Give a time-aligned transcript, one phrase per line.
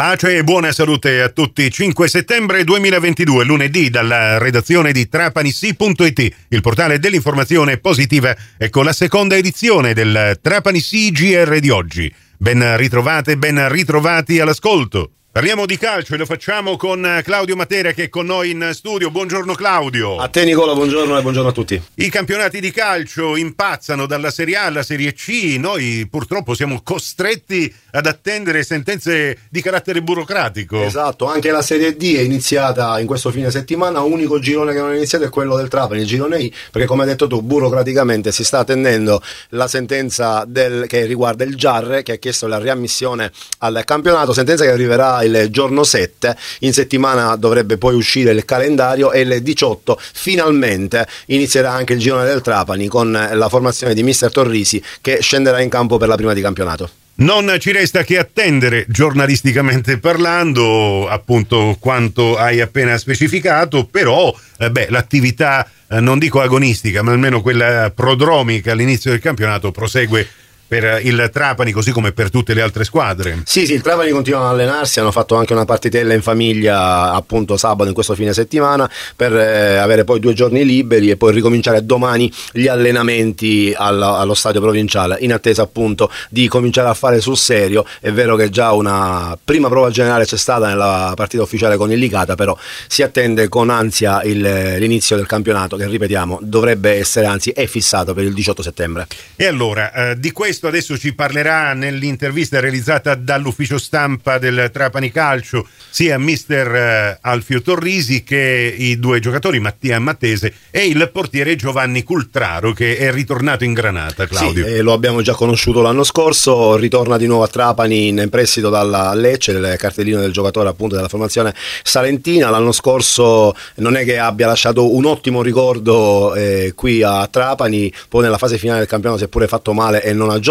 [0.00, 1.68] Pace e buona salute a tutti.
[1.68, 9.34] 5 settembre 2022, lunedì, dalla redazione di trapanissi.it, il portale dell'informazione positiva, ecco la seconda
[9.34, 12.14] edizione del Trapanissi GR di oggi.
[12.36, 15.14] Ben ritrovate, ben ritrovati all'ascolto.
[15.38, 19.08] Parliamo di calcio e lo facciamo con Claudio Matera che è con noi in studio.
[19.08, 20.16] Buongiorno Claudio.
[20.16, 21.80] A te Nicola, buongiorno e buongiorno a tutti.
[21.94, 25.54] I campionati di calcio impazzano dalla Serie A alla Serie C.
[25.56, 30.82] Noi purtroppo siamo costretti ad attendere sentenze di carattere burocratico.
[30.82, 34.00] Esatto, anche la Serie D è iniziata in questo fine settimana.
[34.00, 37.02] Unico girone che non è iniziato è quello del Trapani, il girone I, perché come
[37.02, 42.10] hai detto tu, burocraticamente si sta attendendo la sentenza del, che riguarda il Giarre che
[42.10, 47.78] ha chiesto la riammissione al campionato, sentenza che arriverà il giorno 7, in settimana dovrebbe
[47.78, 53.10] poi uscire il calendario e il 18 finalmente inizierà anche il girone del Trapani con
[53.10, 56.90] la formazione di mister Torrisi che scenderà in campo per la prima di campionato.
[57.20, 64.86] Non ci resta che attendere, giornalisticamente parlando, appunto quanto hai appena specificato, però eh beh,
[64.90, 70.28] l'attività eh, non dico agonistica, ma almeno quella prodromica all'inizio del campionato prosegue
[70.68, 73.42] per il Trapani così come per tutte le altre squadre.
[73.46, 77.56] Sì, sì, il Trapani continua ad allenarsi, hanno fatto anche una partitella in famiglia appunto
[77.56, 81.84] sabato in questo fine settimana per eh, avere poi due giorni liberi e poi ricominciare
[81.84, 87.38] domani gli allenamenti allo, allo stadio provinciale in attesa appunto di cominciare a fare sul
[87.38, 87.86] serio.
[88.00, 91.98] È vero che già una prima prova generale c'è stata nella partita ufficiale con il
[91.98, 97.50] Licata, però si attende con ansia il, l'inizio del campionato che ripetiamo dovrebbe essere anzi
[97.50, 99.06] è fissato per il 18 settembre.
[99.34, 105.12] E allora, eh, di questo questo adesso ci parlerà nell'intervista realizzata dall'ufficio stampa del Trapani
[105.12, 111.54] Calcio sia mister eh, Alfio Torrisi che i due giocatori Mattia Mattese e il portiere
[111.54, 114.66] Giovanni Cultraro che è ritornato in Granata Claudio.
[114.66, 118.68] Sì, eh, lo abbiamo già conosciuto l'anno scorso, ritorna di nuovo a Trapani in prestito
[118.68, 124.18] dalla Lecce, il cartellino del giocatore appunto della formazione salentina, l'anno scorso non è che
[124.18, 129.20] abbia lasciato un ottimo ricordo eh, qui a Trapani, poi nella fase finale del campionato
[129.20, 130.46] si è pure fatto male e non ha giocato,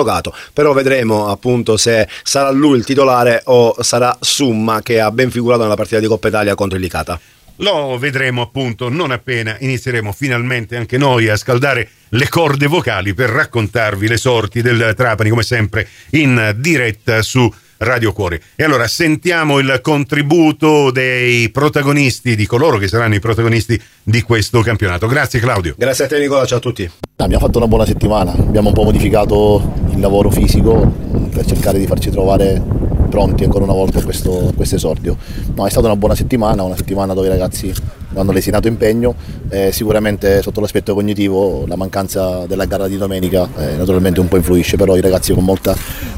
[0.54, 5.64] però vedremo appunto se sarà lui il titolare o sarà Summa che ha ben figurato
[5.64, 7.20] nella partita di Coppa Italia contro il Licata.
[7.62, 13.32] Lo vedremo appunto non appena inizieremo finalmente anche noi a scaldare le corde vocali per
[13.32, 18.42] raccontarvi le sorti del Trapani come sempre in diretta su Radio Cuore.
[18.56, 24.62] E allora sentiamo il contributo dei protagonisti, di coloro che saranno i protagonisti di questo
[24.62, 25.08] campionato.
[25.08, 25.76] Grazie Claudio.
[25.78, 26.90] Grazie a te Nicola, ciao a tutti.
[27.18, 30.94] Abbiamo fatto una buona settimana, abbiamo un po' modificato il lavoro fisico
[31.32, 32.62] per cercare di farci trovare
[33.10, 35.18] pronti ancora una volta a questo, questo esordio.
[35.56, 37.74] No, è stata una buona settimana, una settimana dove i ragazzi
[38.14, 39.16] hanno lesinato impegno,
[39.50, 44.38] eh, sicuramente sotto l'aspetto cognitivo la mancanza della gara di domenica eh, naturalmente un po'
[44.38, 45.76] influisce, però i ragazzi con molta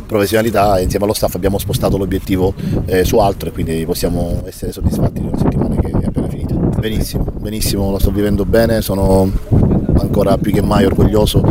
[0.10, 2.56] professionalità insieme allo staff abbiamo spostato l'obiettivo
[2.86, 6.56] eh, su altro e quindi possiamo essere soddisfatti di una settimana che è appena finita.
[6.56, 9.32] Benissimo, benissimo, lo sto vivendo bene, sono
[10.00, 11.44] ancora più che mai orgoglioso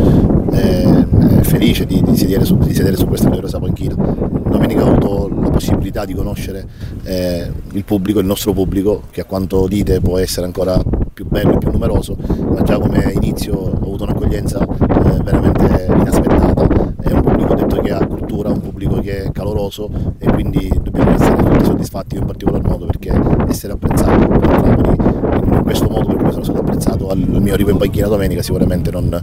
[0.51, 1.05] e
[1.43, 3.95] felice di, di, sedere su, di, sedere su, questa gloriosa panchina.
[3.95, 6.67] Domenica ho avuto la possibilità di conoscere
[7.03, 10.81] eh, il pubblico, il nostro pubblico, che a quanto dite può essere ancora
[11.13, 12.17] più bello e più numeroso,
[12.53, 16.67] ma già come inizio ho avuto un'accoglienza eh, veramente inaspettata.
[17.01, 21.11] È un pubblico detto che ha cultura, un pubblico che è caloroso e quindi dobbiamo
[21.11, 23.11] essere tutti soddisfatti in particolar modo perché
[23.47, 28.07] essere apprezzato in questo modo per come sono stato apprezzato al mio arrivo in panchina
[28.07, 29.19] domenica sicuramente non,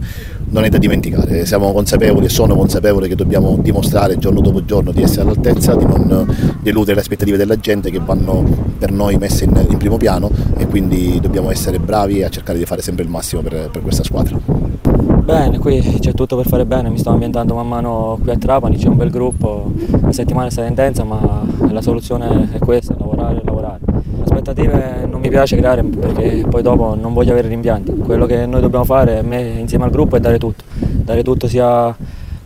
[0.49, 1.45] non è da dimenticare.
[1.45, 5.85] Siamo consapevoli e sono consapevole che dobbiamo dimostrare giorno dopo giorno di essere all'altezza, di
[5.85, 6.25] non
[6.61, 8.43] deludere le aspettative della gente che vanno
[8.77, 12.65] per noi messe in, in primo piano e quindi dobbiamo essere bravi a cercare di
[12.65, 14.86] fare sempre il massimo per, per questa squadra.
[15.27, 18.77] Bene, qui c'è tutto per fare bene, mi sto ambientando man mano qui a Trapani,
[18.77, 23.41] c'è un bel gruppo, la settimana è stata intensa ma la soluzione è questa, lavorare,
[23.43, 23.79] lavorare.
[24.23, 28.61] Aspettative non mi piace creare perché poi dopo non voglio avere rimpianti, quello che noi
[28.61, 31.93] dobbiamo fare me, insieme al gruppo è dare tutto, dare tutto sia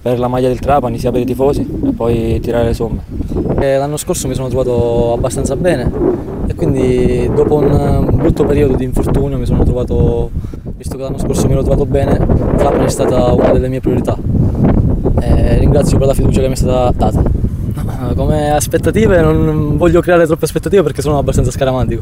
[0.01, 3.03] per la maglia del Trapani sia per i tifosi e poi tirare le somme.
[3.59, 5.91] L'anno scorso mi sono trovato abbastanza bene
[6.47, 10.31] e quindi dopo un brutto periodo di infortunio mi sono trovato
[10.81, 12.17] visto che l'anno scorso mi ero trovato bene,
[12.57, 14.17] Trapani è stata una delle mie priorità.
[15.21, 17.21] E ringrazio per la fiducia che mi è stata data.
[18.15, 22.01] Come aspettative non voglio creare troppe aspettative perché sono abbastanza scaramantico.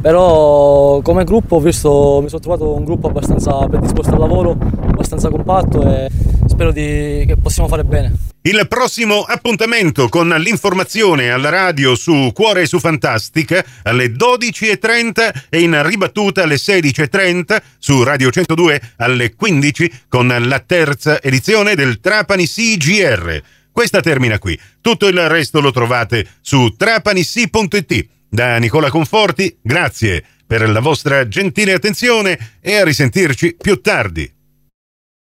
[0.00, 5.82] Però come gruppo visto, mi sono trovato un gruppo abbastanza predisposto al lavoro, abbastanza compatto
[5.82, 6.08] e
[6.46, 8.14] spero di, che possiamo fare bene.
[8.46, 15.62] Il prossimo appuntamento con l'informazione alla radio su Cuore e su Fantastica alle 12.30 e
[15.62, 22.46] in ribattuta alle 16.30 su Radio 102 alle 15 con la terza edizione del Trapani
[22.46, 23.42] CGR.
[23.72, 24.56] Questa termina qui.
[24.80, 28.06] Tutto il resto lo trovate su trapanissi.it.
[28.28, 34.35] Da Nicola Conforti, grazie per la vostra gentile attenzione e a risentirci più tardi.